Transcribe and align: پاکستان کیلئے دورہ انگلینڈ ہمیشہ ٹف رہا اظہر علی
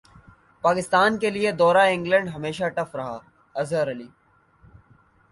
پاکستان 0.63 1.17
کیلئے 1.19 1.51
دورہ 1.51 1.83
انگلینڈ 1.89 2.29
ہمیشہ 2.35 2.69
ٹف 2.75 2.95
رہا 2.95 3.17
اظہر 3.55 3.91
علی 3.91 4.07